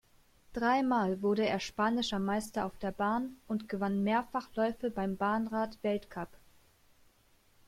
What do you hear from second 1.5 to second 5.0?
spanischer Meister auf der Bahn und gewann mehrfach Läufe